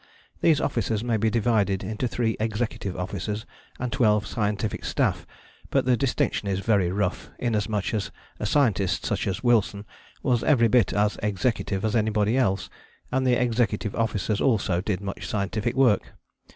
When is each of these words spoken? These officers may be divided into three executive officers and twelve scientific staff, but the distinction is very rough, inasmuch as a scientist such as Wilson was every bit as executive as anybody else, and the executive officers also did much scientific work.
These 0.41 0.59
officers 0.59 1.03
may 1.03 1.17
be 1.17 1.29
divided 1.29 1.83
into 1.83 2.07
three 2.07 2.35
executive 2.39 2.97
officers 2.97 3.45
and 3.79 3.91
twelve 3.91 4.25
scientific 4.25 4.83
staff, 4.83 5.27
but 5.69 5.85
the 5.85 5.95
distinction 5.95 6.47
is 6.47 6.59
very 6.61 6.89
rough, 6.91 7.29
inasmuch 7.37 7.93
as 7.93 8.09
a 8.39 8.47
scientist 8.47 9.05
such 9.05 9.27
as 9.27 9.43
Wilson 9.43 9.85
was 10.23 10.43
every 10.43 10.69
bit 10.69 10.91
as 10.91 11.19
executive 11.21 11.85
as 11.85 11.95
anybody 11.95 12.35
else, 12.35 12.67
and 13.11 13.27
the 13.27 13.39
executive 13.39 13.93
officers 13.95 14.41
also 14.41 14.81
did 14.81 15.01
much 15.01 15.27
scientific 15.27 15.75
work. 15.75 16.13